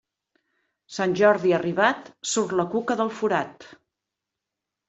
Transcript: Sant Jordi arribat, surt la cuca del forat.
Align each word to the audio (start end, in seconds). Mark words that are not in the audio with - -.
Sant 0.95 1.13
Jordi 1.19 1.53
arribat, 1.57 2.09
surt 2.31 2.57
la 2.61 2.67
cuca 2.75 2.99
del 3.03 3.15
forat. 3.21 3.69